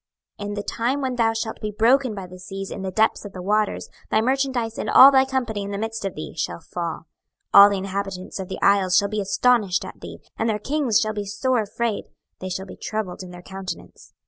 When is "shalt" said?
1.33-1.61